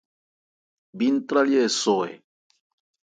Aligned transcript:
Bí 0.97 1.07
ntrályɛ́ 1.15 1.63
ɛ 1.67 1.69
sɔ 1.79 1.95
ɛ? 2.09 2.13